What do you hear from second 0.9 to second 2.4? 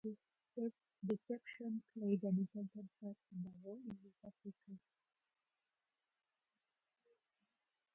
Deception played an